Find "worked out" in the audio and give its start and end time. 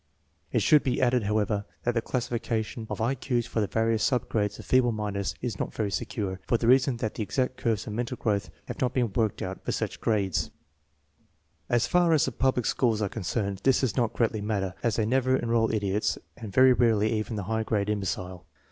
9.13-9.63